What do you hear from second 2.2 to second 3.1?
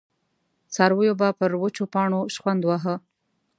شخوند واهه.